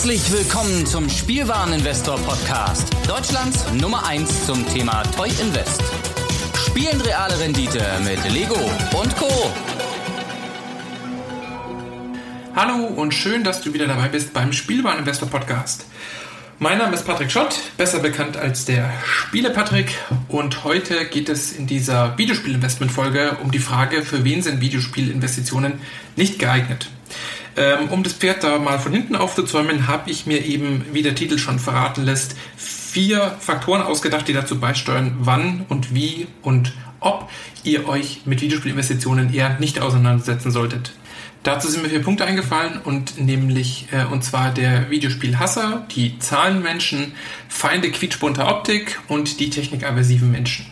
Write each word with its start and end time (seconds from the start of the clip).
Herzlich 0.00 0.32
willkommen 0.32 0.86
zum 0.86 1.10
Spielwareninvestor 1.10 2.18
Podcast. 2.20 2.88
Deutschlands 3.06 3.70
Nummer 3.74 4.06
1 4.06 4.46
zum 4.46 4.66
Thema 4.66 5.02
Toy 5.14 5.28
Invest. 5.42 5.82
Spielen 6.66 6.98
reale 7.02 7.38
Rendite 7.38 7.84
mit 8.02 8.32
Lego 8.32 8.58
und 8.98 9.14
Co. 9.18 9.28
Hallo 12.56 12.86
und 12.86 13.12
schön, 13.12 13.44
dass 13.44 13.60
du 13.60 13.74
wieder 13.74 13.86
dabei 13.86 14.08
bist 14.08 14.32
beim 14.32 14.54
Spielwareninvestor 14.54 15.28
Podcast. 15.28 15.84
Mein 16.58 16.78
Name 16.78 16.94
ist 16.94 17.04
Patrick 17.04 17.30
Schott, 17.30 17.60
besser 17.76 17.98
bekannt 17.98 18.38
als 18.38 18.64
der 18.64 18.90
Spiele 19.04 19.50
Patrick 19.50 19.98
und 20.28 20.64
heute 20.64 21.04
geht 21.10 21.28
es 21.28 21.52
in 21.52 21.66
dieser 21.66 22.16
Videospielinvestment 22.16 22.90
Folge 22.90 23.36
um 23.42 23.50
die 23.50 23.58
Frage, 23.58 24.02
für 24.02 24.24
wen 24.24 24.40
sind 24.40 24.62
Videospielinvestitionen 24.62 25.74
nicht 26.16 26.38
geeignet. 26.38 26.88
Ähm, 27.56 27.88
um 27.90 28.02
das 28.02 28.12
Pferd 28.12 28.44
da 28.44 28.58
mal 28.58 28.78
von 28.78 28.92
hinten 28.92 29.16
aufzuzäumen, 29.16 29.88
habe 29.88 30.10
ich 30.10 30.26
mir 30.26 30.44
eben, 30.44 30.84
wie 30.92 31.02
der 31.02 31.14
Titel 31.14 31.38
schon 31.38 31.58
verraten 31.58 32.04
lässt, 32.04 32.36
vier 32.56 33.36
Faktoren 33.40 33.82
ausgedacht, 33.82 34.28
die 34.28 34.32
dazu 34.32 34.58
beisteuern, 34.58 35.16
wann 35.20 35.64
und 35.68 35.94
wie 35.94 36.26
und 36.42 36.72
ob 37.00 37.30
ihr 37.64 37.88
euch 37.88 38.22
mit 38.24 38.40
Videospielinvestitionen 38.40 39.32
eher 39.32 39.58
nicht 39.58 39.80
auseinandersetzen 39.80 40.50
solltet. 40.50 40.92
Dazu 41.42 41.68
sind 41.68 41.82
mir 41.82 41.88
vier 41.88 42.02
Punkte 42.02 42.26
eingefallen 42.26 42.80
und 42.84 43.18
nämlich 43.18 43.86
äh, 43.92 44.04
und 44.04 44.22
zwar 44.22 44.52
der 44.52 44.90
Videospielhasser, 44.90 45.86
die 45.94 46.18
Zahlenmenschen, 46.18 47.14
Feinde 47.48 47.90
quietschbunter 47.90 48.48
Optik 48.48 49.00
und 49.08 49.40
die 49.40 49.48
technikaversiven 49.48 50.30
Menschen. 50.30 50.66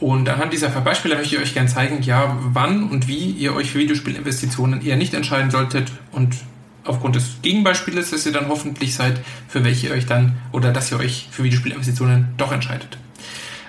Und 0.00 0.28
anhand 0.28 0.52
dieser 0.52 0.68
Beispiele 0.68 1.16
möchte 1.16 1.36
ich 1.36 1.42
euch 1.42 1.54
gerne 1.54 1.68
zeigen, 1.68 2.02
ja, 2.02 2.36
wann 2.40 2.88
und 2.88 3.08
wie 3.08 3.30
ihr 3.30 3.54
euch 3.54 3.72
für 3.72 3.80
Videospielinvestitionen 3.80 4.84
eher 4.84 4.96
nicht 4.96 5.12
entscheiden 5.12 5.50
solltet 5.50 5.90
und 6.12 6.36
aufgrund 6.84 7.16
des 7.16 7.42
Gegenbeispieles, 7.42 8.10
dass 8.10 8.24
ihr 8.24 8.32
dann 8.32 8.48
hoffentlich 8.48 8.94
seid, 8.94 9.20
für 9.48 9.64
welche 9.64 9.88
ihr 9.88 9.94
euch 9.94 10.06
dann 10.06 10.36
oder 10.52 10.72
dass 10.72 10.92
ihr 10.92 10.98
euch 10.98 11.28
für 11.30 11.42
Videospielinvestitionen 11.42 12.28
doch 12.36 12.52
entscheidet. 12.52 12.98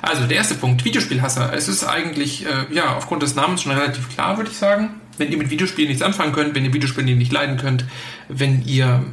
Also 0.02 0.26
der 0.26 0.38
erste 0.38 0.56
Punkt, 0.56 0.86
Videospielhasser. 0.86 1.52
Es 1.54 1.68
ist 1.68 1.84
eigentlich 1.84 2.46
äh, 2.46 2.74
ja 2.74 2.96
aufgrund 2.96 3.22
des 3.24 3.36
Namens 3.36 3.64
schon 3.64 3.74
relativ 3.74 4.10
klar, 4.10 4.38
würde 4.38 4.50
ich 4.52 4.58
sagen. 4.58 4.92
Wenn 5.18 5.32
ihr 5.32 5.38
mit 5.38 5.50
Videospielen 5.50 5.90
nichts 5.90 6.04
anfangen 6.04 6.32
könnt, 6.32 6.56
wenn 6.56 6.64
ihr 6.64 6.74
Videospiele 6.74 7.16
nicht 7.16 7.34
leiden 7.34 7.58
könnt, 7.58 7.84
wenn 8.30 8.64
ihr 8.66 9.04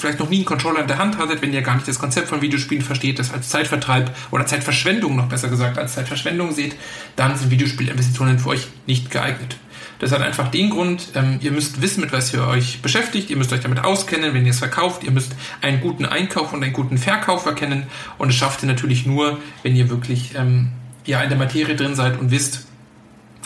vielleicht 0.00 0.18
noch 0.18 0.28
nie 0.28 0.36
einen 0.36 0.44
Controller 0.44 0.80
in 0.80 0.88
der 0.88 0.98
Hand 0.98 1.18
hattet, 1.18 1.42
wenn 1.42 1.52
ihr 1.52 1.62
gar 1.62 1.74
nicht 1.74 1.88
das 1.88 1.98
Konzept 1.98 2.28
von 2.28 2.42
Videospielen 2.42 2.84
versteht, 2.84 3.18
das 3.18 3.32
als 3.32 3.48
Zeitvertreib 3.48 4.14
oder 4.30 4.46
Zeitverschwendung 4.46 5.16
noch 5.16 5.28
besser 5.28 5.48
gesagt 5.48 5.78
als 5.78 5.94
Zeitverschwendung 5.94 6.52
seht, 6.52 6.76
dann 7.16 7.36
sind 7.36 7.50
Videospielinvestitionen 7.50 8.38
für 8.38 8.50
euch 8.50 8.66
nicht 8.86 9.10
geeignet. 9.10 9.56
Das 9.98 10.12
hat 10.12 10.20
einfach 10.20 10.48
den 10.48 10.70
Grund, 10.70 11.08
ähm, 11.14 11.38
ihr 11.40 11.52
müsst 11.52 11.80
wissen, 11.80 12.02
mit 12.02 12.12
was 12.12 12.32
ihr 12.34 12.46
euch 12.46 12.82
beschäftigt, 12.82 13.30
ihr 13.30 13.36
müsst 13.36 13.52
euch 13.52 13.60
damit 13.60 13.82
auskennen, 13.82 14.34
wenn 14.34 14.44
ihr 14.44 14.50
es 14.50 14.58
verkauft, 14.58 15.04
ihr 15.04 15.10
müsst 15.10 15.34
einen 15.62 15.80
guten 15.80 16.04
Einkauf 16.04 16.52
und 16.52 16.62
einen 16.62 16.74
guten 16.74 16.98
Verkauf 16.98 17.46
erkennen 17.46 17.86
und 18.18 18.28
es 18.28 18.34
schafft 18.34 18.62
ihr 18.62 18.68
natürlich 18.68 19.06
nur, 19.06 19.38
wenn 19.62 19.74
ihr 19.74 19.88
wirklich 19.88 20.34
ähm, 20.36 20.72
ja, 21.06 21.22
in 21.22 21.30
der 21.30 21.38
Materie 21.38 21.76
drin 21.76 21.94
seid 21.94 22.18
und 22.18 22.30
wisst, 22.30 22.66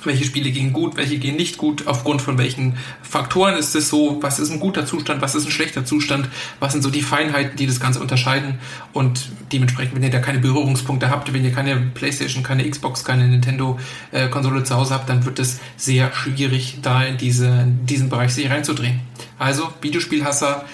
welche 0.04 0.24
Spiele 0.24 0.50
gehen 0.50 0.72
gut, 0.72 0.96
welche 0.96 1.18
gehen 1.18 1.36
nicht 1.36 1.58
gut, 1.58 1.86
aufgrund 1.86 2.22
von 2.22 2.38
welchen 2.38 2.76
Faktoren 3.02 3.56
ist 3.56 3.74
es 3.74 3.88
so, 3.88 4.18
was 4.22 4.38
ist 4.38 4.50
ein 4.50 4.60
guter 4.60 4.86
Zustand, 4.86 5.22
was 5.22 5.34
ist 5.34 5.46
ein 5.46 5.50
schlechter 5.50 5.84
Zustand, 5.84 6.28
was 6.58 6.72
sind 6.72 6.82
so 6.82 6.90
die 6.90 7.02
Feinheiten, 7.02 7.56
die 7.56 7.66
das 7.66 7.80
Ganze 7.80 8.00
unterscheiden 8.00 8.58
und 8.92 9.30
dementsprechend, 9.52 9.94
wenn 9.94 10.02
ihr 10.02 10.10
da 10.10 10.20
keine 10.20 10.38
Berührungspunkte 10.38 11.10
habt, 11.10 11.32
wenn 11.32 11.44
ihr 11.44 11.52
keine 11.52 11.76
Playstation, 11.76 12.42
keine 12.42 12.68
Xbox, 12.68 13.04
keine 13.04 13.28
Nintendo-Konsole 13.28 14.64
zu 14.64 14.74
Hause 14.74 14.94
habt, 14.94 15.08
dann 15.08 15.24
wird 15.24 15.38
es 15.38 15.60
sehr 15.76 16.12
schwierig, 16.12 16.78
da 16.82 17.02
in 17.04 17.16
diese, 17.16 17.66
diesen 17.84 18.08
Bereich 18.08 18.32
sich 18.32 18.50
reinzudrehen. 18.50 19.00
Also, 19.38 19.72
Videospielhasser, 19.80 20.64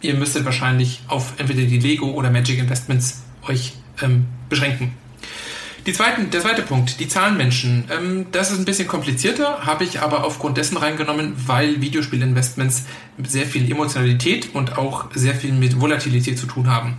ihr 0.00 0.14
müsstet 0.14 0.44
wahrscheinlich 0.44 1.02
auf 1.08 1.34
entweder 1.38 1.62
die 1.62 1.78
Lego 1.78 2.10
oder 2.10 2.30
Magic 2.30 2.58
Investments 2.58 3.22
euch 3.46 3.74
ähm, 4.02 4.26
beschränken. 4.48 5.01
Die 5.84 5.92
zweiten, 5.92 6.30
der 6.30 6.40
zweite 6.40 6.62
Punkt, 6.62 7.00
die 7.00 7.08
Zahlenmenschen. 7.08 7.84
Ähm, 7.90 8.26
das 8.30 8.52
ist 8.52 8.58
ein 8.58 8.64
bisschen 8.64 8.86
komplizierter, 8.86 9.66
habe 9.66 9.82
ich 9.82 10.00
aber 10.00 10.24
aufgrund 10.24 10.56
dessen 10.56 10.76
reingenommen, 10.76 11.34
weil 11.46 11.80
Videospielinvestments 11.80 12.84
sehr 13.26 13.46
viel 13.46 13.68
Emotionalität 13.68 14.54
und 14.54 14.78
auch 14.78 15.06
sehr 15.14 15.34
viel 15.34 15.52
mit 15.52 15.80
Volatilität 15.80 16.38
zu 16.38 16.46
tun 16.46 16.70
haben. 16.70 16.98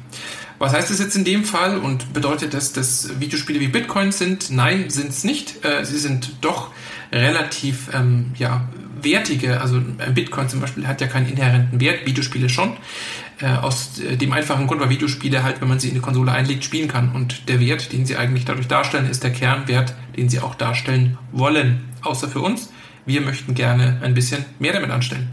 Was 0.60 0.74
heißt 0.74 0.90
das 0.90 1.00
jetzt 1.00 1.16
in 1.16 1.24
dem 1.24 1.46
Fall 1.46 1.78
und 1.78 2.12
bedeutet 2.12 2.54
das, 2.54 2.74
dass 2.74 3.22
Videospiele 3.22 3.62
wie 3.62 3.68
Bitcoin 3.68 4.12
sind? 4.12 4.52
Nein, 4.52 4.90
sind 4.90 5.10
es 5.10 5.24
nicht. 5.24 5.64
Äh, 5.64 5.86
sie 5.86 5.98
sind 5.98 6.36
doch 6.42 6.72
relativ 7.10 7.90
ähm, 7.94 8.32
ja, 8.38 8.68
wertige, 9.04 9.62
also 9.62 9.82
Bitcoin 10.14 10.50
zum 10.50 10.60
Beispiel 10.60 10.88
hat 10.88 11.02
ja 11.02 11.08
keinen 11.08 11.28
inhärenten 11.28 11.80
Wert, 11.80 12.06
Videospiele 12.06 12.50
schon. 12.50 12.78
Äh, 13.40 13.48
aus 13.48 14.00
äh, 14.00 14.16
dem 14.16 14.32
einfachen 14.32 14.68
Grund, 14.68 14.80
weil 14.80 14.90
Videospiele 14.90 15.44
halt, 15.44 15.60
wenn 15.60 15.68
man 15.68 15.80
sie 15.80 15.90
in 15.90 15.96
die 15.96 16.00
Konsole 16.00 16.32
einlegt, 16.32 16.64
spielen 16.64 16.88
kann. 16.88 17.12
Und 17.14 17.50
der 17.50 17.60
Wert, 17.60 17.92
den 17.92 18.06
sie 18.06 18.16
eigentlich 18.16 18.46
dadurch 18.46 18.68
darstellen, 18.68 19.10
ist 19.10 19.24
der 19.24 19.32
Kernwert, 19.32 19.96
den 20.16 20.30
sie 20.30 20.40
auch 20.40 20.56
darstellen 20.56 21.18
wollen. 21.32 21.82
Außer 22.04 22.28
für 22.28 22.42
uns. 22.42 22.72
Wir 23.06 23.22
möchten 23.22 23.54
gerne 23.54 24.00
ein 24.02 24.14
bisschen 24.14 24.46
mehr 24.60 24.72
damit 24.74 24.92
anstellen. 24.92 25.30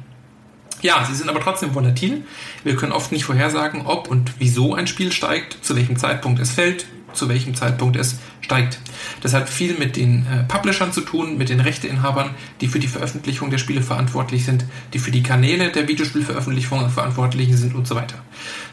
Ja, 0.82 1.04
sie 1.04 1.14
sind 1.14 1.28
aber 1.28 1.40
trotzdem 1.40 1.74
volatil. 1.74 2.24
Wir 2.64 2.74
können 2.74 2.92
oft 2.92 3.12
nicht 3.12 3.24
vorhersagen, 3.24 3.82
ob 3.86 4.08
und 4.08 4.32
wieso 4.38 4.74
ein 4.74 4.86
Spiel 4.86 5.12
steigt, 5.12 5.58
zu 5.62 5.76
welchem 5.76 5.96
Zeitpunkt 5.96 6.40
es 6.40 6.50
fällt, 6.50 6.86
zu 7.12 7.28
welchem 7.28 7.54
Zeitpunkt 7.54 7.96
es 7.96 8.18
steigt. 8.40 8.78
Das 9.22 9.34
hat 9.34 9.48
viel 9.48 9.74
mit 9.78 9.96
den 9.96 10.26
äh, 10.26 10.44
Publishern 10.44 10.92
zu 10.92 11.02
tun, 11.02 11.36
mit 11.38 11.48
den 11.48 11.60
Rechteinhabern, 11.60 12.34
die 12.60 12.68
für 12.68 12.78
die 12.78 12.88
Veröffentlichung 12.88 13.50
der 13.50 13.58
Spiele 13.58 13.82
verantwortlich 13.82 14.44
sind, 14.44 14.64
die 14.92 14.98
für 14.98 15.10
die 15.10 15.22
Kanäle 15.22 15.70
der 15.70 15.88
Videospielveröffentlichung 15.88 16.90
verantwortlich 16.90 17.54
sind 17.56 17.74
und 17.74 17.86
so 17.86 17.94
weiter. 17.94 18.16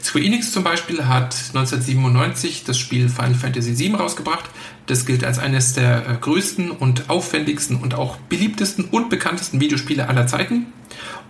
Square 0.02 0.24
Enix 0.24 0.52
zum 0.52 0.64
Beispiel 0.64 1.06
hat 1.06 1.34
1997 1.54 2.64
das 2.64 2.78
Spiel 2.78 3.08
Final 3.08 3.34
Fantasy 3.34 3.78
VII 3.78 3.94
rausgebracht. 3.94 4.44
Das 4.86 5.04
gilt 5.04 5.22
als 5.22 5.38
eines 5.38 5.74
der 5.74 6.08
äh, 6.08 6.14
größten 6.20 6.70
und 6.70 7.10
aufwendigsten 7.10 7.76
und 7.76 7.94
auch 7.94 8.16
beliebtesten 8.16 8.86
und 8.86 9.10
bekanntesten 9.10 9.60
Videospiele 9.60 10.08
aller 10.08 10.26
Zeiten 10.26 10.66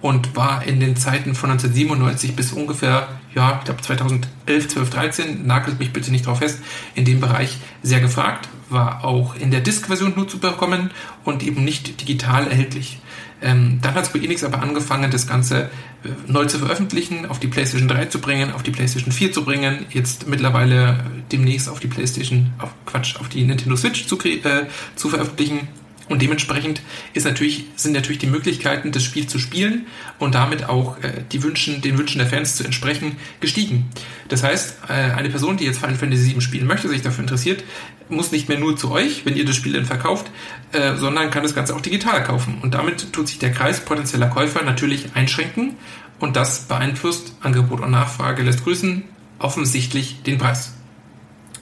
und 0.00 0.36
war 0.36 0.64
in 0.64 0.80
den 0.80 0.96
Zeiten 0.96 1.34
von 1.34 1.50
1997 1.50 2.36
bis 2.36 2.52
ungefähr, 2.52 3.08
ja, 3.34 3.56
ich 3.58 3.64
glaube 3.64 3.82
2011, 3.82 4.68
12, 4.68 4.90
13, 4.90 5.46
nagelt 5.46 5.78
mich 5.78 5.92
bitte 5.92 6.10
nicht 6.10 6.26
drauf 6.26 6.38
fest, 6.38 6.60
in 6.94 7.04
dem 7.04 7.20
Bereich 7.20 7.56
sehr 7.82 8.00
gefragt, 8.00 8.27
war 8.70 9.04
auch 9.04 9.34
in 9.36 9.50
der 9.50 9.60
Disk-Version 9.60 10.14
nur 10.16 10.28
zu 10.28 10.38
bekommen 10.38 10.90
und 11.24 11.42
eben 11.42 11.64
nicht 11.64 12.00
digital 12.00 12.46
erhältlich. 12.46 12.98
Ähm, 13.40 13.78
dann 13.82 13.94
hat 13.94 14.06
Square 14.06 14.24
Enix 14.24 14.42
aber 14.42 14.60
angefangen, 14.60 15.10
das 15.10 15.26
Ganze 15.26 15.70
äh, 16.04 16.08
neu 16.26 16.46
zu 16.46 16.58
veröffentlichen, 16.58 17.26
auf 17.26 17.38
die 17.38 17.46
PlayStation 17.46 17.88
3 17.88 18.06
zu 18.06 18.20
bringen, 18.20 18.52
auf 18.52 18.64
die 18.64 18.72
PlayStation 18.72 19.12
4 19.12 19.32
zu 19.32 19.44
bringen, 19.44 19.86
jetzt 19.90 20.26
mittlerweile 20.26 21.04
demnächst 21.30 21.68
auf 21.68 21.78
die 21.78 21.86
PlayStation, 21.86 22.52
auf 22.58 22.70
Quatsch, 22.84 23.16
auf 23.20 23.28
die 23.28 23.44
Nintendo 23.44 23.76
Switch 23.76 24.06
zu, 24.06 24.18
äh, 24.18 24.66
zu 24.96 25.08
veröffentlichen 25.08 25.68
und 26.08 26.22
dementsprechend 26.22 26.80
ist 27.12 27.24
natürlich, 27.24 27.66
sind 27.76 27.92
natürlich 27.92 28.18
die 28.18 28.26
Möglichkeiten, 28.26 28.92
das 28.92 29.04
Spiel 29.04 29.26
zu 29.26 29.38
spielen 29.38 29.86
und 30.18 30.34
damit 30.34 30.68
auch 30.68 30.98
äh, 31.02 31.22
die 31.30 31.42
Wünschen, 31.42 31.80
den 31.82 31.98
Wünschen 31.98 32.18
der 32.18 32.26
Fans 32.26 32.56
zu 32.56 32.64
entsprechen, 32.64 33.16
gestiegen. 33.40 33.90
Das 34.28 34.42
heißt, 34.42 34.78
äh, 34.88 34.92
eine 34.92 35.28
Person, 35.28 35.56
die 35.56 35.64
jetzt 35.64 35.78
Final 35.78 35.96
Fantasy 35.96 36.32
VII 36.32 36.40
spielen 36.40 36.66
möchte, 36.66 36.88
sich 36.88 37.02
dafür 37.02 37.22
interessiert, 37.22 37.64
muss 38.08 38.32
nicht 38.32 38.48
mehr 38.48 38.58
nur 38.58 38.76
zu 38.76 38.90
euch, 38.90 39.26
wenn 39.26 39.36
ihr 39.36 39.44
das 39.44 39.56
Spiel 39.56 39.72
dann 39.72 39.84
verkauft, 39.84 40.30
äh, 40.72 40.96
sondern 40.96 41.30
kann 41.30 41.42
das 41.42 41.54
Ganze 41.54 41.74
auch 41.74 41.80
digital 41.80 42.24
kaufen. 42.24 42.58
Und 42.62 42.74
damit 42.74 43.12
tut 43.12 43.28
sich 43.28 43.38
der 43.38 43.52
Kreis 43.52 43.80
potenzieller 43.80 44.28
Käufer 44.28 44.62
natürlich 44.62 45.14
einschränken 45.14 45.76
und 46.18 46.36
das 46.36 46.60
beeinflusst 46.60 47.34
Angebot 47.42 47.80
und 47.80 47.90
Nachfrage, 47.90 48.42
lässt 48.42 48.64
grüßen, 48.64 49.04
offensichtlich 49.38 50.22
den 50.22 50.38
Preis. 50.38 50.72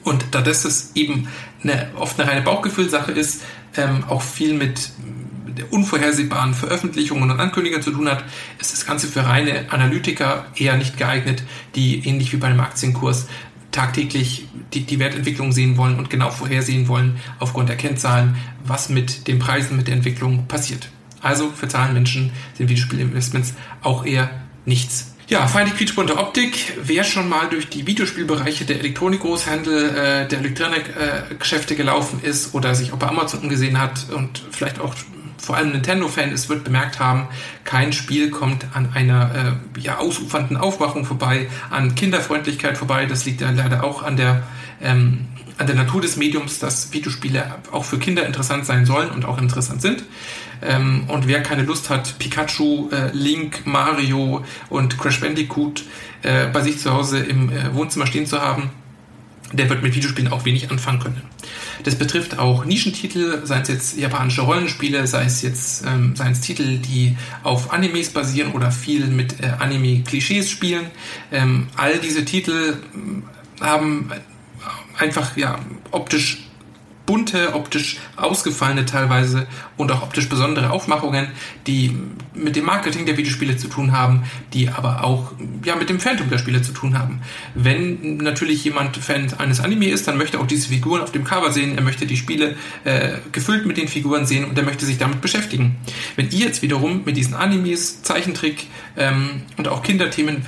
Und 0.03 0.27
da 0.31 0.41
das 0.41 0.91
eben 0.95 1.27
eine, 1.63 1.89
oft 1.95 2.19
eine 2.19 2.29
reine 2.29 2.41
Bauchgefühlsache 2.41 3.11
ist, 3.11 3.43
ähm, 3.75 4.03
auch 4.07 4.21
viel 4.21 4.53
mit 4.53 4.91
der 5.57 5.73
unvorhersehbaren 5.73 6.53
Veröffentlichungen 6.53 7.31
und 7.31 7.39
Ankündigungen 7.39 7.83
zu 7.83 7.91
tun 7.91 8.07
hat, 8.07 8.23
ist 8.59 8.73
das 8.73 8.85
Ganze 8.85 9.07
für 9.07 9.25
reine 9.25 9.71
Analytiker 9.71 10.45
eher 10.55 10.77
nicht 10.77 10.97
geeignet, 10.97 11.43
die 11.75 12.07
ähnlich 12.07 12.31
wie 12.31 12.37
bei 12.37 12.47
einem 12.47 12.59
Aktienkurs 12.59 13.27
tagtäglich 13.71 14.47
die, 14.73 14.81
die 14.81 14.99
Wertentwicklung 14.99 15.51
sehen 15.51 15.77
wollen 15.77 15.97
und 15.97 16.09
genau 16.09 16.31
vorhersehen 16.31 16.87
wollen 16.87 17.17
aufgrund 17.39 17.69
der 17.69 17.75
Kennzahlen, 17.75 18.35
was 18.63 18.89
mit 18.89 19.27
den 19.27 19.39
Preisen, 19.39 19.77
mit 19.77 19.87
der 19.87 19.95
Entwicklung 19.95 20.47
passiert. 20.47 20.89
Also 21.21 21.49
für 21.51 21.67
Zahlenmenschen 21.67 22.31
sind 22.53 22.69
Videospielinvestments 22.69 23.53
auch 23.81 24.05
eher 24.05 24.29
nichts. 24.65 25.15
Ja, 25.29 25.45
feindlich 25.45 25.77
quietschbunte 25.77 26.17
Optik. 26.17 26.77
Wer 26.81 27.03
schon 27.03 27.27
mal 27.27 27.49
durch 27.49 27.67
die 27.67 27.85
Videospielbereiche 27.85 28.63
der 28.63 28.79
Elektronikgroßhandel, 28.79 29.89
äh, 29.89 30.27
der 30.29 30.39
Elektronikgeschäfte 30.39 31.73
äh, 31.73 31.77
gelaufen 31.77 32.21
ist 32.23 32.55
oder 32.55 32.73
sich 32.75 32.93
auch 32.93 32.97
bei 32.97 33.07
Amazon 33.07 33.41
umgesehen 33.41 33.77
hat 33.77 34.05
und 34.15 34.41
vielleicht 34.51 34.79
auch 34.79 34.95
vor 35.37 35.57
allem 35.57 35.71
Nintendo-Fan 35.73 36.31
ist, 36.31 36.47
wird 36.47 36.63
bemerkt 36.63 36.99
haben, 36.99 37.27
kein 37.65 37.91
Spiel 37.91 38.31
kommt 38.31 38.67
an 38.73 38.93
einer 38.93 39.59
äh, 39.75 39.81
ja, 39.81 39.97
ausufernden 39.97 40.55
Aufmachung 40.55 41.03
vorbei, 41.03 41.49
an 41.69 41.93
Kinderfreundlichkeit 41.93 42.77
vorbei. 42.77 43.05
Das 43.05 43.25
liegt 43.25 43.41
ja 43.41 43.49
leider 43.49 43.83
auch 43.83 44.03
an 44.03 44.15
der 44.15 44.43
ähm, 44.81 45.27
an 45.57 45.67
der 45.67 45.75
Natur 45.75 46.01
des 46.01 46.17
Mediums, 46.17 46.59
dass 46.59 46.93
Videospiele 46.93 47.55
auch 47.71 47.83
für 47.83 47.97
Kinder 47.97 48.25
interessant 48.25 48.65
sein 48.65 48.85
sollen 48.85 49.09
und 49.09 49.25
auch 49.25 49.39
interessant 49.39 49.81
sind. 49.81 50.03
Ähm, 50.61 51.05
und 51.07 51.27
wer 51.27 51.41
keine 51.43 51.63
Lust 51.63 51.89
hat, 51.89 52.17
Pikachu, 52.19 52.89
äh, 52.89 53.11
Link, 53.13 53.65
Mario 53.65 54.43
und 54.69 54.97
Crash 54.97 55.19
Bandicoot 55.19 55.83
äh, 56.23 56.47
bei 56.47 56.61
sich 56.61 56.79
zu 56.79 56.93
Hause 56.93 57.19
im 57.19 57.51
äh, 57.51 57.73
Wohnzimmer 57.73 58.07
stehen 58.07 58.25
zu 58.25 58.41
haben, 58.41 58.71
der 59.53 59.69
wird 59.69 59.81
mit 59.81 59.95
Videospielen 59.95 60.31
auch 60.31 60.45
wenig 60.45 60.69
anfangen 60.71 60.99
können. 60.99 61.21
Das 61.83 61.95
betrifft 61.95 62.37
auch 62.37 62.65
Nischentitel, 62.65 63.45
seien 63.45 63.61
es 63.61 63.67
jetzt 63.69 63.97
japanische 63.97 64.41
Rollenspiele, 64.41 65.07
sei 65.07 65.23
es 65.23 65.41
jetzt 65.41 65.85
ähm, 65.85 66.15
seien 66.15 66.33
es 66.33 66.41
Titel, 66.41 66.79
die 66.79 67.15
auf 67.43 67.71
Animes 67.71 68.09
basieren 68.09 68.51
oder 68.51 68.71
viel 68.71 69.07
mit 69.07 69.39
äh, 69.41 69.53
Anime-Klischees 69.59 70.49
spielen. 70.49 70.87
Ähm, 71.31 71.67
all 71.77 71.99
diese 71.99 72.25
Titel 72.25 72.77
ähm, 72.93 73.23
haben 73.61 74.11
einfach 74.97 75.37
ja 75.37 75.59
optisch 75.91 76.47
bunte, 77.07 77.55
optisch 77.55 77.97
ausgefallene 78.17 78.85
teilweise 78.85 79.47
und 79.77 79.91
auch 79.91 80.03
optisch 80.03 80.29
besondere 80.29 80.69
Aufmachungen, 80.69 81.29
die 81.65 81.95
mit 82.35 82.55
dem 82.55 82.65
Marketing 82.65 83.07
der 83.07 83.17
Videospiele 83.17 83.57
zu 83.57 83.69
tun 83.69 83.93
haben, 83.93 84.23
die 84.53 84.69
aber 84.69 85.03
auch 85.03 85.31
ja, 85.63 85.75
mit 85.75 85.89
dem 85.89 85.99
Phantom 85.99 86.29
der 86.29 86.37
Spiele 86.37 86.61
zu 86.61 86.73
tun 86.73 86.99
haben. 86.99 87.21
Wenn 87.55 88.17
natürlich 88.17 88.63
jemand 88.63 88.97
Fan 88.97 89.33
eines 89.37 89.61
Anime 89.61 89.87
ist, 89.87 90.07
dann 90.07 90.17
möchte 90.17 90.37
er 90.37 90.43
auch 90.43 90.47
diese 90.47 90.67
Figuren 90.67 91.01
auf 91.01 91.11
dem 91.11 91.23
Cover 91.23 91.51
sehen, 91.51 91.77
er 91.77 91.83
möchte 91.83 92.05
die 92.05 92.17
Spiele 92.17 92.55
äh, 92.83 93.13
gefüllt 93.31 93.65
mit 93.65 93.77
den 93.77 93.87
Figuren 93.87 94.25
sehen 94.25 94.43
und 94.43 94.57
er 94.57 94.65
möchte 94.65 94.85
sich 94.85 94.97
damit 94.97 95.21
beschäftigen. 95.21 95.77
Wenn 96.17 96.29
ihr 96.29 96.45
jetzt 96.45 96.61
wiederum 96.61 97.03
mit 97.05 97.15
diesen 97.15 97.33
Animes, 97.33 98.03
Zeichentrick 98.03 98.67
ähm, 98.97 99.43
und 99.55 99.69
auch 99.69 99.81
Kinderthemen 99.81 100.45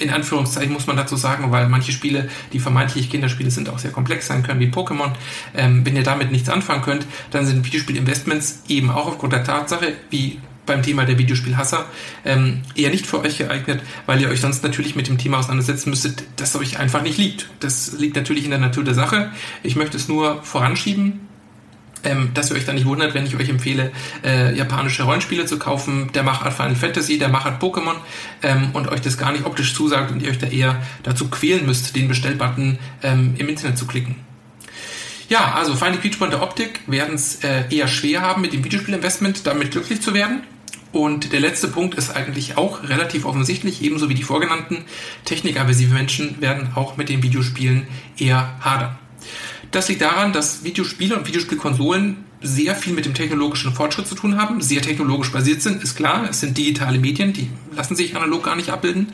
in 0.00 0.10
Anführungszeichen 0.10 0.72
muss 0.72 0.86
man 0.86 0.96
dazu 0.96 1.16
sagen, 1.16 1.50
weil 1.50 1.68
manche 1.68 1.92
Spiele, 1.92 2.28
die 2.52 2.58
vermeintlich 2.58 3.10
Kinderspiele 3.10 3.50
sind, 3.50 3.68
auch 3.68 3.78
sehr 3.78 3.92
komplex 3.92 4.26
sein 4.26 4.42
können, 4.42 4.60
wie 4.60 4.68
Pokémon. 4.68 5.12
Ähm, 5.54 5.84
wenn 5.84 5.96
ihr 5.96 6.02
damit 6.02 6.32
nichts 6.32 6.48
anfangen 6.48 6.82
könnt, 6.82 7.06
dann 7.30 7.46
sind 7.46 7.64
Videospielinvestments 7.64 8.64
eben 8.68 8.90
auch 8.90 9.06
aufgrund 9.06 9.32
der 9.32 9.44
Tatsache, 9.44 9.94
wie 10.10 10.38
beim 10.66 10.82
Thema 10.82 11.04
der 11.04 11.18
Videospielhasser, 11.18 11.86
ähm, 12.24 12.62
eher 12.76 12.90
nicht 12.90 13.06
für 13.06 13.20
euch 13.20 13.38
geeignet, 13.38 13.82
weil 14.06 14.20
ihr 14.20 14.28
euch 14.28 14.40
sonst 14.40 14.62
natürlich 14.62 14.94
mit 14.94 15.08
dem 15.08 15.18
Thema 15.18 15.38
auseinandersetzen 15.38 15.90
müsstet, 15.90 16.22
das 16.36 16.54
euch 16.54 16.78
einfach 16.78 17.02
nicht 17.02 17.18
liegt. 17.18 17.48
Das 17.60 17.92
liegt 17.98 18.14
natürlich 18.16 18.44
in 18.44 18.50
der 18.50 18.60
Natur 18.60 18.84
der 18.84 18.94
Sache. 18.94 19.30
Ich 19.62 19.74
möchte 19.74 19.96
es 19.96 20.08
nur 20.08 20.42
voranschieben, 20.42 21.29
ähm, 22.04 22.30
dass 22.34 22.50
ihr 22.50 22.56
euch 22.56 22.64
da 22.64 22.72
nicht 22.72 22.86
wundert, 22.86 23.14
wenn 23.14 23.26
ich 23.26 23.36
euch 23.36 23.48
empfehle, 23.48 23.92
äh, 24.24 24.56
japanische 24.56 25.02
Rollenspiele 25.04 25.46
zu 25.46 25.58
kaufen, 25.58 26.10
der 26.14 26.22
Machart 26.22 26.54
Final 26.54 26.76
Fantasy, 26.76 27.18
der 27.18 27.28
Machart 27.28 27.62
Pokémon 27.62 27.96
ähm, 28.42 28.70
und 28.72 28.88
euch 28.88 29.00
das 29.00 29.18
gar 29.18 29.32
nicht 29.32 29.44
optisch 29.44 29.74
zusagt 29.74 30.10
und 30.10 30.22
ihr 30.22 30.30
euch 30.30 30.38
da 30.38 30.46
eher 30.46 30.82
dazu 31.02 31.28
quälen 31.28 31.66
müsst, 31.66 31.94
den 31.96 32.08
Bestellbutton 32.08 32.78
ähm, 33.02 33.34
im 33.38 33.48
Internet 33.48 33.78
zu 33.78 33.86
klicken. 33.86 34.16
Ja, 35.28 35.54
also 35.54 35.76
Final 35.76 35.98
Feature 35.98 36.24
und 36.24 36.32
der 36.32 36.42
Optik 36.42 36.80
werden 36.88 37.14
es 37.14 37.44
äh, 37.44 37.64
eher 37.70 37.86
schwer 37.86 38.20
haben, 38.20 38.42
mit 38.42 38.52
dem 38.52 38.64
Videospielinvestment 38.64 39.46
damit 39.46 39.70
glücklich 39.70 40.02
zu 40.02 40.12
werden. 40.12 40.42
Und 40.92 41.32
der 41.32 41.38
letzte 41.38 41.68
Punkt 41.68 41.94
ist 41.94 42.16
eigentlich 42.16 42.56
auch 42.56 42.82
relativ 42.82 43.24
offensichtlich, 43.24 43.82
ebenso 43.82 44.08
wie 44.08 44.14
die 44.14 44.24
vorgenannten. 44.24 44.84
Technikaversive 45.24 45.94
Menschen 45.94 46.40
werden 46.40 46.72
auch 46.74 46.96
mit 46.96 47.08
den 47.08 47.22
Videospielen 47.22 47.86
eher 48.18 48.56
hadern. 48.60 48.98
Das 49.70 49.88
liegt 49.88 50.02
daran, 50.02 50.32
dass 50.32 50.64
Videospiele 50.64 51.16
und 51.16 51.26
Videospielkonsolen 51.26 52.24
sehr 52.42 52.74
viel 52.74 52.94
mit 52.94 53.04
dem 53.04 53.14
technologischen 53.14 53.72
Fortschritt 53.72 54.06
zu 54.06 54.14
tun 54.14 54.40
haben, 54.40 54.60
sehr 54.60 54.80
technologisch 54.80 55.30
basiert 55.30 55.62
sind, 55.62 55.82
ist 55.82 55.94
klar. 55.94 56.26
Es 56.28 56.40
sind 56.40 56.56
digitale 56.56 56.98
Medien, 56.98 57.32
die 57.32 57.50
lassen 57.76 57.94
sich 57.94 58.16
analog 58.16 58.44
gar 58.44 58.56
nicht 58.56 58.70
abbilden. 58.70 59.12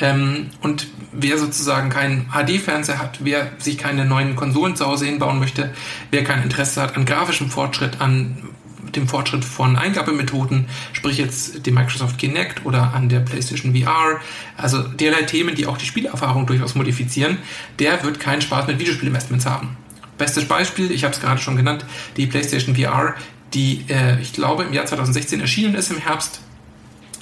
Ähm, 0.00 0.50
und 0.60 0.88
wer 1.12 1.38
sozusagen 1.38 1.88
keinen 1.88 2.28
HD-Fernseher 2.32 2.98
hat, 2.98 3.20
wer 3.20 3.52
sich 3.58 3.78
keine 3.78 4.04
neuen 4.04 4.34
Konsolen 4.34 4.76
zu 4.76 4.86
Hause 4.86 5.06
hinbauen 5.06 5.38
möchte, 5.38 5.72
wer 6.10 6.24
kein 6.24 6.42
Interesse 6.42 6.82
hat 6.82 6.96
an 6.96 7.04
grafischem 7.04 7.48
Fortschritt, 7.48 8.00
an 8.00 8.48
dem 8.96 9.08
Fortschritt 9.08 9.44
von 9.44 9.76
Eingabemethoden, 9.76 10.66
sprich 10.92 11.18
jetzt 11.18 11.66
dem 11.66 11.74
Microsoft 11.74 12.18
Kinect 12.18 12.64
oder 12.64 12.92
an 12.94 13.08
der 13.08 13.20
PlayStation 13.20 13.74
VR, 13.74 14.20
also 14.56 14.82
derlei 14.82 15.22
Themen, 15.22 15.54
die 15.54 15.66
auch 15.66 15.78
die 15.78 15.86
Spielerfahrung 15.86 16.46
durchaus 16.46 16.74
modifizieren, 16.74 17.38
der 17.78 18.02
wird 18.04 18.20
keinen 18.20 18.42
Spaß 18.42 18.66
mit 18.66 18.78
Videospielinvestments 18.78 19.46
haben. 19.46 19.76
Bestes 20.18 20.46
Beispiel, 20.46 20.90
ich 20.92 21.04
habe 21.04 21.14
es 21.14 21.20
gerade 21.20 21.40
schon 21.40 21.56
genannt, 21.56 21.84
die 22.16 22.26
PlayStation 22.26 22.76
VR, 22.76 23.14
die 23.52 23.84
äh, 23.88 24.20
ich 24.20 24.32
glaube 24.32 24.64
im 24.64 24.72
Jahr 24.72 24.86
2016 24.86 25.40
erschienen 25.40 25.74
ist 25.74 25.90
im 25.90 25.98
Herbst, 25.98 26.40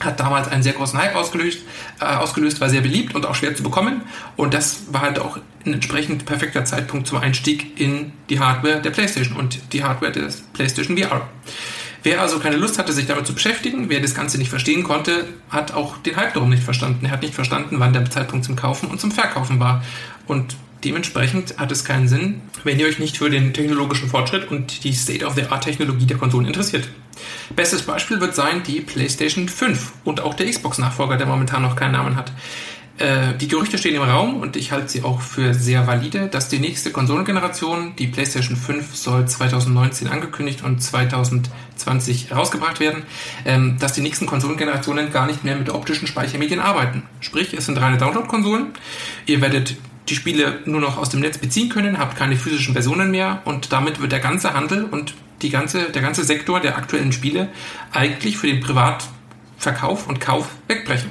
hat 0.00 0.20
damals 0.20 0.48
einen 0.48 0.62
sehr 0.62 0.72
großen 0.72 0.98
Hype 0.98 1.14
ausgelöst, 1.14 1.60
äh, 2.00 2.04
ausgelöst, 2.04 2.60
war 2.60 2.68
sehr 2.68 2.80
beliebt 2.80 3.14
und 3.14 3.26
auch 3.26 3.34
schwer 3.34 3.54
zu 3.54 3.62
bekommen. 3.62 4.02
Und 4.36 4.54
das 4.54 4.82
war 4.90 5.02
halt 5.02 5.18
auch 5.18 5.38
ein 5.64 5.74
entsprechend 5.74 6.24
perfekter 6.24 6.64
Zeitpunkt 6.64 7.06
zum 7.06 7.18
Einstieg 7.18 7.80
in 7.80 8.12
die 8.28 8.40
Hardware 8.40 8.80
der 8.80 8.90
PlayStation 8.90 9.36
und 9.36 9.72
die 9.72 9.84
Hardware 9.84 10.12
des 10.12 10.42
PlayStation 10.52 10.98
VR. 10.98 11.28
Wer 12.04 12.20
also 12.20 12.40
keine 12.40 12.56
Lust 12.56 12.78
hatte, 12.78 12.92
sich 12.92 13.06
damit 13.06 13.26
zu 13.28 13.34
beschäftigen, 13.34 13.88
wer 13.88 14.00
das 14.00 14.14
Ganze 14.14 14.36
nicht 14.36 14.50
verstehen 14.50 14.82
konnte, 14.82 15.28
hat 15.50 15.72
auch 15.72 15.98
den 15.98 16.16
Hype 16.16 16.34
darum 16.34 16.50
nicht 16.50 16.64
verstanden. 16.64 17.06
Er 17.06 17.12
hat 17.12 17.22
nicht 17.22 17.34
verstanden, 17.34 17.76
wann 17.78 17.92
der 17.92 18.10
Zeitpunkt 18.10 18.44
zum 18.44 18.56
Kaufen 18.56 18.90
und 18.90 19.00
zum 19.00 19.12
Verkaufen 19.12 19.60
war. 19.60 19.84
Und 20.26 20.56
Dementsprechend 20.84 21.58
hat 21.58 21.70
es 21.70 21.84
keinen 21.84 22.08
Sinn, 22.08 22.40
wenn 22.64 22.78
ihr 22.78 22.86
euch 22.86 22.98
nicht 22.98 23.18
für 23.18 23.30
den 23.30 23.54
technologischen 23.54 24.08
Fortschritt 24.08 24.50
und 24.50 24.82
die 24.82 24.92
State-of-the-Art-Technologie 24.92 26.06
der 26.06 26.18
Konsolen 26.18 26.46
interessiert. 26.46 26.88
Bestes 27.54 27.82
Beispiel 27.82 28.20
wird 28.20 28.34
sein 28.34 28.62
die 28.64 28.80
PlayStation 28.80 29.48
5 29.48 29.92
und 30.04 30.20
auch 30.20 30.34
der 30.34 30.50
Xbox-Nachfolger, 30.50 31.16
der 31.16 31.26
momentan 31.26 31.62
noch 31.62 31.76
keinen 31.76 31.92
Namen 31.92 32.16
hat. 32.16 32.32
Äh, 32.98 33.34
die 33.40 33.48
Gerüchte 33.48 33.78
stehen 33.78 33.94
im 33.94 34.02
Raum 34.02 34.40
und 34.40 34.56
ich 34.56 34.70
halte 34.70 34.88
sie 34.88 35.02
auch 35.02 35.20
für 35.20 35.54
sehr 35.54 35.86
valide, 35.86 36.28
dass 36.28 36.48
die 36.48 36.58
nächste 36.58 36.90
Konsolengeneration, 36.90 37.94
die 37.96 38.06
PlayStation 38.06 38.56
5, 38.56 38.94
soll 38.94 39.26
2019 39.26 40.08
angekündigt 40.08 40.62
und 40.62 40.82
2020 40.82 42.30
herausgebracht 42.30 42.80
werden, 42.80 43.04
ähm, 43.44 43.76
dass 43.78 43.94
die 43.94 44.02
nächsten 44.02 44.26
Konsolengenerationen 44.26 45.10
gar 45.10 45.26
nicht 45.26 45.42
mehr 45.42 45.56
mit 45.56 45.70
optischen 45.70 46.06
Speichermedien 46.06 46.60
arbeiten. 46.60 47.04
Sprich, 47.20 47.54
es 47.54 47.66
sind 47.66 47.80
reine 47.80 47.98
Download-Konsolen. 47.98 48.72
Ihr 49.26 49.40
werdet 49.40 49.76
die 50.08 50.14
Spiele 50.14 50.60
nur 50.64 50.80
noch 50.80 50.98
aus 50.98 51.10
dem 51.10 51.20
Netz 51.20 51.38
beziehen 51.38 51.68
können, 51.68 51.98
habt 51.98 52.16
keine 52.16 52.36
physischen 52.36 52.72
Versionen 52.74 53.10
mehr 53.10 53.42
und 53.44 53.72
damit 53.72 54.00
wird 54.00 54.12
der 54.12 54.20
ganze 54.20 54.54
Handel 54.54 54.84
und 54.84 55.14
die 55.42 55.50
ganze, 55.50 55.90
der 55.90 56.02
ganze 56.02 56.24
Sektor 56.24 56.60
der 56.60 56.76
aktuellen 56.76 57.12
Spiele 57.12 57.48
eigentlich 57.92 58.36
für 58.36 58.46
den 58.46 58.60
Privatverkauf 58.60 60.08
und 60.08 60.20
Kauf 60.20 60.48
wegbrechen. 60.68 61.10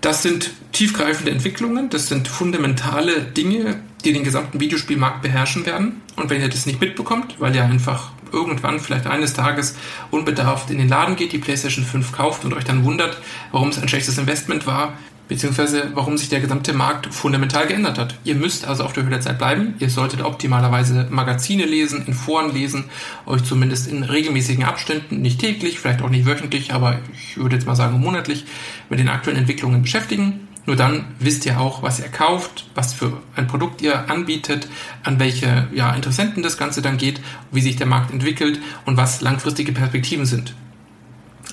Das 0.00 0.22
sind 0.22 0.50
tiefgreifende 0.72 1.30
Entwicklungen, 1.30 1.88
das 1.88 2.08
sind 2.08 2.28
fundamentale 2.28 3.22
Dinge, 3.22 3.80
die 4.04 4.12
den 4.12 4.24
gesamten 4.24 4.60
Videospielmarkt 4.60 5.22
beherrschen 5.22 5.64
werden. 5.64 6.02
Und 6.16 6.28
wenn 6.28 6.42
ihr 6.42 6.50
das 6.50 6.66
nicht 6.66 6.80
mitbekommt, 6.80 7.36
weil 7.40 7.54
ihr 7.54 7.64
einfach 7.64 8.10
irgendwann 8.30 8.80
vielleicht 8.80 9.06
eines 9.06 9.32
Tages 9.32 9.76
unbedarft 10.10 10.70
in 10.70 10.78
den 10.78 10.88
Laden 10.88 11.16
geht, 11.16 11.32
die 11.32 11.38
PlayStation 11.38 11.84
5 11.84 12.12
kauft 12.12 12.44
und 12.44 12.52
euch 12.52 12.64
dann 12.64 12.84
wundert, 12.84 13.18
warum 13.52 13.68
es 13.68 13.78
ein 13.78 13.88
schlechtes 13.88 14.18
Investment 14.18 14.66
war, 14.66 14.94
beziehungsweise 15.28 15.90
warum 15.94 16.18
sich 16.18 16.28
der 16.28 16.40
gesamte 16.40 16.72
Markt 16.72 17.12
fundamental 17.12 17.66
geändert 17.66 17.98
hat. 17.98 18.14
Ihr 18.24 18.34
müsst 18.34 18.66
also 18.66 18.84
auf 18.84 18.92
der 18.92 19.04
Höhe 19.04 19.10
der 19.10 19.20
Zeit 19.20 19.38
bleiben. 19.38 19.74
Ihr 19.78 19.90
solltet 19.90 20.22
optimalerweise 20.22 21.06
Magazine 21.10 21.64
lesen, 21.64 22.04
in 22.06 22.14
Foren 22.14 22.52
lesen, 22.52 22.84
euch 23.26 23.42
zumindest 23.44 23.86
in 23.86 24.02
regelmäßigen 24.02 24.64
Abständen, 24.64 25.22
nicht 25.22 25.40
täglich, 25.40 25.78
vielleicht 25.78 26.02
auch 26.02 26.10
nicht 26.10 26.26
wöchentlich, 26.26 26.72
aber 26.72 26.98
ich 27.14 27.36
würde 27.36 27.56
jetzt 27.56 27.66
mal 27.66 27.76
sagen 27.76 28.00
monatlich, 28.00 28.44
mit 28.90 28.98
den 28.98 29.08
aktuellen 29.08 29.38
Entwicklungen 29.38 29.82
beschäftigen. 29.82 30.48
Nur 30.66 30.76
dann 30.76 31.04
wisst 31.18 31.44
ihr 31.44 31.60
auch, 31.60 31.82
was 31.82 32.00
ihr 32.00 32.08
kauft, 32.08 32.66
was 32.74 32.94
für 32.94 33.20
ein 33.36 33.46
Produkt 33.46 33.82
ihr 33.82 34.10
anbietet, 34.10 34.68
an 35.02 35.20
welche 35.20 35.68
ja, 35.74 35.92
Interessenten 35.94 36.42
das 36.42 36.56
Ganze 36.56 36.80
dann 36.80 36.96
geht, 36.96 37.20
wie 37.50 37.60
sich 37.60 37.76
der 37.76 37.86
Markt 37.86 38.12
entwickelt 38.12 38.60
und 38.86 38.96
was 38.96 39.20
langfristige 39.20 39.72
Perspektiven 39.72 40.24
sind. 40.24 40.54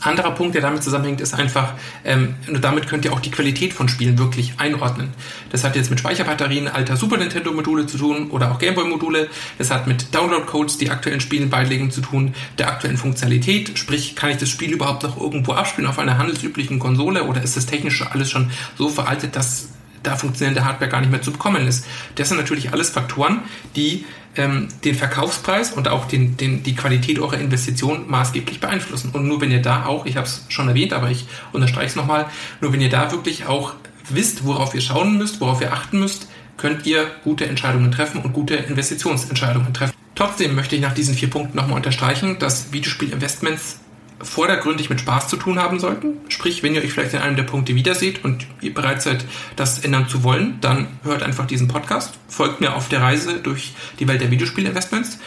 Anderer 0.02 0.32
Punkt, 0.32 0.56
der 0.56 0.62
damit 0.62 0.84
zusammenhängt, 0.84 1.22
ist 1.22 1.34
einfach, 1.34 1.74
ähm, 2.04 2.36
nur 2.48 2.60
damit 2.60 2.88
könnt 2.88 3.06
ihr 3.06 3.14
auch 3.14 3.20
die 3.20 3.32
Qualität 3.32 3.74
von 3.74 3.88
Spielen 3.88 4.18
wirklich 4.18 4.54
einordnen. 4.58 5.10
Das 5.52 5.64
hat 5.64 5.76
jetzt 5.76 5.90
mit 5.90 6.00
Speicherbatterien 6.00 6.68
alter 6.68 6.98
Super 6.98 7.18
Nintendo-Module 7.18 7.86
zu 7.86 7.98
tun 7.98 8.32
oder 8.32 8.52
auch 8.52 8.60
Gameboy-Module. 8.60 9.30
Das 9.58 9.72
hat 9.72 9.88
mit 9.88 10.14
Download-Codes, 10.14 10.78
die 10.78 10.90
aktuellen 10.90 11.22
Spielen 11.22 11.50
beilegen, 11.50 11.92
zu 11.92 12.02
tun, 12.02 12.34
der 12.58 12.70
aktuellen 12.70 12.98
Funktionalität. 12.98 13.78
Sprich, 13.78 14.16
kann 14.16 14.32
ich 14.32 14.38
das 14.38 14.50
Spiel 14.50 14.72
überhaupt 14.72 15.04
noch 15.04 15.20
irgendwo 15.20 15.54
abspielen 15.54 15.90
auf 15.90 16.00
einer 16.00 16.18
handelsüblichen 16.18 16.80
Konsole 16.80 17.24
oder 17.24 17.44
ist 17.44 17.56
das 17.56 17.66
technisch 17.66 18.04
alles 18.12 18.30
schon 18.30 18.50
so 18.78 18.90
veraltet, 18.90 19.36
dass 19.36 19.70
da 20.04 20.16
funktionierende 20.16 20.66
Hardware 20.66 20.90
gar 20.90 21.02
nicht 21.02 21.12
mehr 21.12 21.22
zu 21.22 21.32
bekommen 21.32 21.68
ist. 21.68 21.86
Das 22.16 22.30
sind 22.30 22.38
natürlich 22.38 22.72
alles 22.72 22.90
Faktoren, 22.90 23.42
die 23.76 24.06
ähm, 24.36 24.70
den 24.84 24.96
Verkaufspreis 24.96 25.72
und 25.72 25.88
auch 25.88 26.06
den, 26.06 26.38
den, 26.38 26.64
die 26.64 26.76
Qualität 26.76 27.20
eurer 27.20 27.38
Investition 27.38 28.10
maßgeblich 28.10 28.60
beeinflussen. 28.60 29.12
Und 29.12 29.28
nur 29.28 29.42
wenn 29.42 29.52
ihr 29.52 29.62
da 29.62 29.86
auch, 29.86 30.06
ich 30.06 30.16
habe 30.18 30.26
es 30.26 30.46
schon 30.50 30.68
erwähnt, 30.68 30.94
aber 30.94 31.10
ich 31.10 31.26
unterstreiche 31.52 31.88
es 31.88 31.96
nochmal, 31.96 32.28
nur 32.62 32.72
wenn 32.74 32.82
ihr 32.82 32.90
da 32.90 33.12
wirklich 33.12 33.46
auch 33.46 33.74
wisst, 34.10 34.46
worauf 34.46 34.74
ihr 34.74 34.82
schauen 34.82 35.18
müsst, 35.18 35.42
worauf 35.42 35.62
ihr 35.62 35.74
achten 35.74 36.00
müsst, 36.00 36.28
könnt 36.58 36.86
ihr 36.86 37.08
gute 37.24 37.46
Entscheidungen 37.46 37.92
treffen 37.92 38.22
und 38.22 38.34
gute 38.34 38.56
Investitionsentscheidungen 38.56 39.74
treffen. 39.74 39.94
Trotzdem 40.16 40.56
möchte 40.56 40.76
ich 40.76 40.82
nach 40.82 40.94
diesen 40.94 41.16
vier 41.16 41.30
Punkten 41.30 41.58
nochmal 41.58 41.78
unterstreichen, 41.78 42.38
dass 42.38 42.72
Videospielinvestments 42.72 43.81
vordergründig 44.24 44.90
mit 44.90 45.00
Spaß 45.00 45.28
zu 45.28 45.38
tun 45.38 45.60
haben 45.60 45.80
sollten. 45.80 46.18
Sprich, 46.30 46.64
wenn 46.64 46.76
ihr 46.76 46.82
euch 46.82 46.94
vielleicht 46.94 47.14
in 47.14 47.20
einem 47.20 47.36
der 47.36 47.44
Punkte 47.44 47.76
wiederseht 47.76 48.24
und 48.24 48.46
ihr 48.62 48.74
bereit 48.74 49.02
seid, 49.02 49.26
das 49.56 49.80
ändern 49.80 50.08
zu 50.08 50.24
wollen, 50.24 50.58
dann 50.62 50.88
hört 51.04 51.24
einfach 51.24 51.48
diesen 51.48 51.68
Podcast, 51.68 52.14
folgt 52.28 52.62
mir 52.62 52.76
auf 52.76 52.90
der 52.90 53.02
Reise 53.02 53.40
durch 53.40 53.74
die 54.00 54.08
Welt 54.08 54.22
der 54.22 54.32
Videospielinvestments 54.32 55.20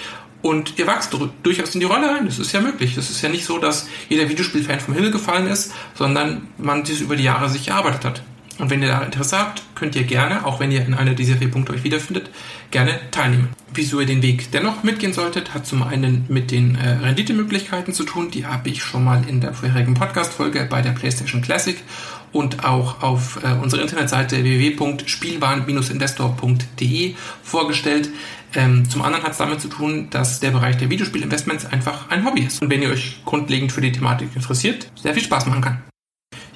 und 0.45 0.79
ihr 0.79 0.87
wachst 0.87 1.17
durchaus 1.43 1.75
in 1.75 1.81
die 1.81 1.87
Rolle 1.87 2.07
rein. 2.09 2.27
Das 2.27 2.39
ist 2.39 2.53
ja 2.53 2.61
möglich. 2.61 2.95
Das 2.95 3.09
ist 3.09 3.23
ja 3.23 3.31
nicht 3.31 3.47
so, 3.47 3.59
dass 3.59 3.89
jeder 4.11 4.29
Videospielfan 4.29 4.79
vom 4.79 4.93
Himmel 4.93 5.11
gefallen 5.11 5.47
ist, 5.47 5.73
sondern 5.95 6.49
man 6.59 6.83
das 6.83 7.01
über 7.01 7.17
die 7.17 7.25
Jahre 7.25 7.49
sich 7.49 7.69
erarbeitet 7.69 8.05
hat. 8.05 8.23
Und 8.58 8.70
wenn 8.70 8.82
ihr 8.82 8.88
da 8.88 9.02
Interesse 9.02 9.38
habt, 9.38 9.62
könnt 9.75 9.96
ihr 9.96 10.04
gerne, 10.04 10.46
auch 10.46 10.61
wenn 10.61 10.70
ihr 10.70 10.87
in 10.87 10.94
einer 10.94 11.14
dieser 11.14 11.37
vier 11.37 11.50
Punkte 11.50 11.73
euch 11.73 11.82
wiederfindet, 11.82 12.30
gerne 12.70 13.00
teilnehmen. 13.11 13.49
Wieso 13.73 13.99
ihr 14.00 14.06
den 14.06 14.23
Weg 14.23 14.52
dennoch 14.52 14.84
mitgehen 14.84 15.12
solltet, 15.12 15.52
hat 15.54 15.66
zum 15.66 15.82
einen 15.82 16.25
mit 16.28 16.52
den 16.52 16.76
äh, 16.76 16.90
Renditemöglichkeiten 16.90 17.92
zu 17.92 18.04
tun. 18.04 18.30
Die 18.30 18.46
habe 18.46 18.68
ich 18.68 18.80
schon 18.82 19.02
mal 19.02 19.25
in 19.28 19.40
der 19.40 19.54
vorherigen 19.54 19.94
Podcast-Folge 19.94 20.68
bei 20.70 20.82
der 20.82 20.92
PlayStation 20.92 21.42
Classic 21.42 21.82
und 22.30 22.64
auch 22.64 23.02
auf 23.02 23.40
äh, 23.42 23.49
unserer 23.61 23.82
Internetseite 23.82 24.40
www.spielwaren-investor.de 24.42 27.14
vorgestellt. 27.42 28.11
Ähm, 28.54 28.88
zum 28.88 29.02
anderen 29.02 29.25
hat 29.25 29.32
es 29.32 29.38
damit 29.38 29.61
zu 29.61 29.66
tun, 29.68 30.08
dass 30.11 30.38
der 30.38 30.52
Bereich 30.52 30.76
der 30.76 30.90
Videospielinvestments 30.90 31.66
einfach 31.66 32.08
ein 32.11 32.25
Hobby 32.25 32.42
ist. 32.42 32.62
Und 32.62 32.70
wenn 32.70 32.82
ihr 32.82 32.90
euch 32.90 33.23
grundlegend 33.25 33.73
für 33.73 33.80
die 33.80 33.90
Thematik 33.92 34.28
interessiert, 34.37 34.92
sehr 34.94 35.14
viel 35.14 35.25
Spaß 35.25 35.46
machen 35.46 35.62
kann. 35.62 35.82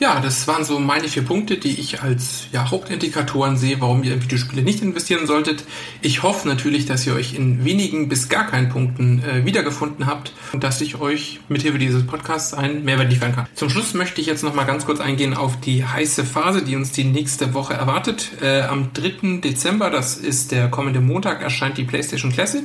Ja, 0.01 0.21
das 0.21 0.47
waren 0.47 0.63
so 0.63 0.79
meine 0.79 1.09
vier 1.09 1.25
Punkte, 1.25 1.57
die 1.57 1.81
ich 1.81 2.03
als 2.03 2.47
ja, 2.53 2.71
Hauptindikatoren 2.71 3.57
sehe, 3.57 3.81
warum 3.81 4.05
ihr 4.05 4.15
in 4.15 4.23
Videospiele 4.23 4.63
nicht 4.63 4.81
investieren 4.81 5.27
solltet. 5.27 5.65
Ich 6.03 6.23
hoffe 6.23 6.47
natürlich, 6.47 6.87
dass 6.87 7.05
ihr 7.05 7.15
euch 7.15 7.35
in 7.35 7.65
wenigen 7.65 8.09
bis 8.09 8.29
gar 8.29 8.47
keinen 8.47 8.69
Punkten 8.69 9.25
äh, 9.25 9.45
wiedergefunden 9.45 10.07
habt 10.07 10.33
und 10.53 10.63
dass 10.63 10.81
ich 10.81 11.01
euch 11.01 11.41
mithilfe 11.49 11.79
dieses 11.79 12.07
Podcasts 12.07 12.55
einen 12.55 12.85
Mehrwert 12.85 13.11
liefern 13.11 13.35
kann. 13.35 13.47
Zum 13.55 13.71
Schluss 13.71 13.93
möchte 13.93 14.21
ich 14.21 14.29
jetzt 14.29 14.45
noch 14.45 14.55
mal 14.55 14.67
ganz 14.67 14.87
kurz 14.87 15.01
eingehen 15.01 15.35
auf 15.35 15.59
die 15.59 15.85
heiße 15.85 16.25
Phase, 16.25 16.63
die 16.63 16.77
uns 16.77 16.93
die 16.93 17.03
nächste 17.03 17.53
Woche 17.53 17.75
erwartet. 17.75 18.31
Äh, 18.41 18.61
am 18.63 18.93
3. 18.93 19.41
Dezember, 19.41 19.91
das 19.91 20.17
ist 20.17 20.53
der 20.53 20.69
kommende 20.69 21.01
Montag, 21.01 21.43
erscheint 21.43 21.77
die 21.77 21.85
PlayStation 21.85 22.31
Classic. 22.31 22.65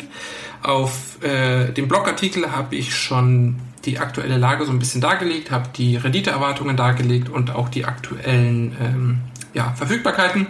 Auf 0.61 1.17
äh, 1.23 1.71
dem 1.71 1.87
Blogartikel 1.87 2.51
habe 2.51 2.75
ich 2.75 2.95
schon 2.95 3.55
die 3.85 3.99
aktuelle 3.99 4.37
Lage 4.37 4.65
so 4.65 4.71
ein 4.71 4.79
bisschen 4.79 5.01
dargelegt, 5.01 5.51
habe 5.51 5.69
die 5.75 5.97
Renditeerwartungen 5.97 6.77
dargelegt 6.77 7.29
und 7.29 7.51
auch 7.51 7.69
die 7.69 7.85
aktuellen 7.85 8.75
ähm, 8.81 9.21
ja, 9.53 9.73
Verfügbarkeiten. 9.73 10.47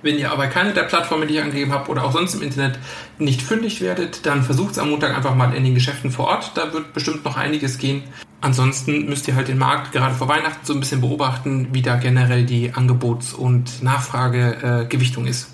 Wenn 0.00 0.16
ihr 0.16 0.30
aber 0.30 0.46
keine 0.46 0.72
der 0.72 0.84
Plattformen, 0.84 1.26
die 1.26 1.34
ich 1.34 1.42
angegeben 1.42 1.72
habe 1.72 1.90
oder 1.90 2.04
auch 2.04 2.12
sonst 2.12 2.34
im 2.34 2.42
Internet 2.42 2.78
nicht 3.18 3.42
fündig 3.42 3.80
werdet, 3.80 4.26
dann 4.26 4.44
versucht 4.44 4.72
es 4.72 4.78
am 4.78 4.90
Montag 4.90 5.16
einfach 5.16 5.34
mal 5.34 5.52
in 5.54 5.64
den 5.64 5.74
Geschäften 5.74 6.12
vor 6.12 6.28
Ort. 6.28 6.52
Da 6.54 6.72
wird 6.72 6.92
bestimmt 6.92 7.24
noch 7.24 7.36
einiges 7.36 7.78
gehen. 7.78 8.04
Ansonsten 8.40 9.06
müsst 9.06 9.26
ihr 9.26 9.34
halt 9.34 9.48
den 9.48 9.58
Markt 9.58 9.90
gerade 9.90 10.14
vor 10.14 10.28
Weihnachten 10.28 10.64
so 10.64 10.72
ein 10.72 10.78
bisschen 10.78 11.00
beobachten, 11.00 11.68
wie 11.72 11.82
da 11.82 11.96
generell 11.96 12.44
die 12.44 12.72
Angebots- 12.72 13.34
und 13.34 13.82
Nachfragegewichtung 13.82 15.26
äh, 15.26 15.30
ist. 15.30 15.48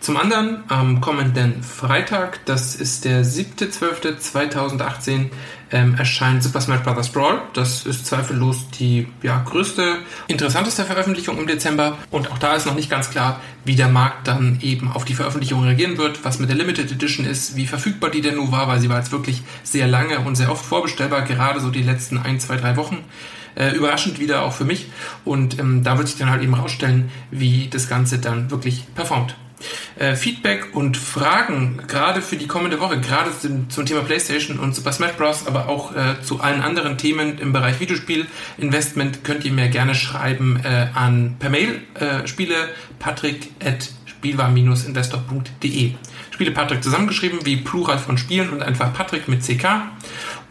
Zum 0.00 0.16
anderen 0.16 0.64
am 0.68 1.02
kommenden 1.02 1.62
Freitag, 1.62 2.46
das 2.46 2.74
ist 2.74 3.04
der 3.04 3.22
7.12.2018, 3.22 5.26
ähm, 5.72 5.94
erscheint 5.94 6.42
Super 6.42 6.62
Smash 6.62 6.80
Bros. 6.80 7.10
Brawl. 7.10 7.42
Das 7.52 7.84
ist 7.84 8.06
zweifellos 8.06 8.70
die 8.70 9.08
ja, 9.22 9.44
größte, 9.44 9.98
interessanteste 10.26 10.84
Veröffentlichung 10.84 11.36
im 11.36 11.46
Dezember. 11.46 11.98
Und 12.10 12.32
auch 12.32 12.38
da 12.38 12.56
ist 12.56 12.64
noch 12.64 12.74
nicht 12.74 12.88
ganz 12.88 13.10
klar, 13.10 13.42
wie 13.66 13.76
der 13.76 13.88
Markt 13.88 14.26
dann 14.26 14.58
eben 14.62 14.90
auf 14.90 15.04
die 15.04 15.12
Veröffentlichung 15.12 15.64
reagieren 15.64 15.98
wird, 15.98 16.24
was 16.24 16.38
mit 16.38 16.48
der 16.48 16.56
Limited 16.56 16.90
Edition 16.90 17.26
ist, 17.26 17.56
wie 17.56 17.66
verfügbar 17.66 18.08
die 18.08 18.22
denn 18.22 18.36
nun 18.36 18.50
war, 18.50 18.68
weil 18.68 18.80
sie 18.80 18.88
war 18.88 18.96
jetzt 18.96 19.12
wirklich 19.12 19.42
sehr 19.64 19.86
lange 19.86 20.20
und 20.20 20.34
sehr 20.34 20.50
oft 20.50 20.64
vorbestellbar, 20.64 21.22
gerade 21.22 21.60
so 21.60 21.68
die 21.68 21.82
letzten 21.82 22.16
ein, 22.16 22.40
zwei, 22.40 22.56
drei 22.56 22.76
Wochen. 22.76 23.04
Äh, 23.54 23.76
überraschend 23.76 24.18
wieder 24.18 24.44
auch 24.44 24.54
für 24.54 24.64
mich. 24.64 24.86
Und 25.26 25.58
ähm, 25.58 25.84
da 25.84 25.98
wird 25.98 26.08
sich 26.08 26.16
dann 26.16 26.30
halt 26.30 26.42
eben 26.42 26.54
rausstellen, 26.54 27.10
wie 27.30 27.68
das 27.68 27.86
Ganze 27.86 28.18
dann 28.18 28.50
wirklich 28.50 28.86
performt. 28.94 29.36
Äh, 29.98 30.14
Feedback 30.14 30.74
und 30.74 30.96
Fragen, 30.96 31.82
gerade 31.86 32.22
für 32.22 32.36
die 32.36 32.46
kommende 32.46 32.80
Woche, 32.80 33.00
gerade 33.00 33.30
zum, 33.38 33.68
zum 33.70 33.86
Thema 33.86 34.00
PlayStation 34.02 34.58
und 34.58 34.74
Super 34.74 34.92
Smash 34.92 35.12
Bros., 35.12 35.46
aber 35.46 35.68
auch 35.68 35.94
äh, 35.94 36.20
zu 36.22 36.40
allen 36.40 36.62
anderen 36.62 36.98
Themen 36.98 37.38
im 37.38 37.52
Bereich 37.52 37.80
Videospiel-Investment, 37.80 39.24
könnt 39.24 39.44
ihr 39.44 39.52
mir 39.52 39.68
gerne 39.68 39.94
schreiben 39.94 40.60
äh, 40.64 40.88
an 40.94 41.36
per 41.38 41.50
Mail 41.50 41.82
äh, 41.94 42.26
spiele 42.26 42.56
patrick 42.98 43.50
at 43.64 43.90
spielwar-investor.de. 44.06 45.94
Spiele 46.30 46.50
Patrick 46.52 46.82
zusammengeschrieben 46.82 47.44
wie 47.44 47.56
Plural 47.56 47.98
von 47.98 48.18
Spielen 48.18 48.50
und 48.50 48.62
einfach 48.62 48.92
Patrick 48.92 49.28
mit 49.28 49.42
CK. 49.42 49.66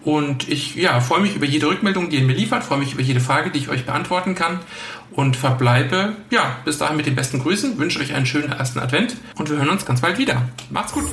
Und 0.03 0.47
ich 0.47 0.75
ja, 0.75 0.99
freue 1.01 1.21
mich 1.21 1.35
über 1.35 1.45
jede 1.45 1.67
Rückmeldung, 1.67 2.09
die 2.09 2.17
ihr 2.17 2.25
mir 2.25 2.33
liefert, 2.33 2.63
freue 2.63 2.79
mich 2.79 2.93
über 2.93 3.01
jede 3.01 3.19
Frage, 3.19 3.51
die 3.51 3.59
ich 3.59 3.69
euch 3.69 3.85
beantworten 3.85 4.33
kann 4.35 4.59
und 5.11 5.35
verbleibe 5.35 6.13
ja, 6.29 6.57
bis 6.65 6.77
dahin 6.77 6.97
mit 6.97 7.05
den 7.05 7.15
besten 7.15 7.39
Grüßen, 7.39 7.77
wünsche 7.77 7.99
euch 7.99 8.13
einen 8.13 8.25
schönen 8.25 8.51
ersten 8.51 8.79
Advent 8.79 9.15
und 9.37 9.49
wir 9.49 9.57
hören 9.57 9.69
uns 9.69 9.85
ganz 9.85 10.01
bald 10.01 10.17
wieder. 10.17 10.47
Macht's 10.69 10.93
gut! 10.93 11.05